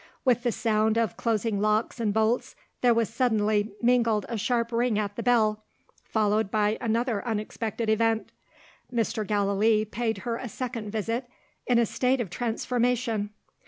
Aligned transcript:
With 0.25 0.41
the 0.41 0.51
sound 0.51 0.97
of 0.97 1.15
closing 1.15 1.61
locks 1.61 1.99
and 1.99 2.11
bolts, 2.11 2.55
there 2.81 2.91
was 2.91 3.07
suddenly 3.07 3.71
mingled 3.83 4.25
a 4.29 4.35
sharp 4.35 4.71
ring 4.71 4.97
at 4.97 5.15
the 5.15 5.21
bell; 5.21 5.63
followed 6.03 6.49
by 6.49 6.79
another 6.81 7.23
unexpected 7.23 7.87
event. 7.87 8.31
Mr. 8.91 9.23
Gallilee 9.27 9.85
paid 9.85 10.17
her 10.25 10.37
a 10.37 10.49
second 10.49 10.89
visit 10.89 11.29
in 11.67 11.77
a 11.77 11.85
state 11.85 12.19
of 12.19 12.31
transformation. 12.31 13.29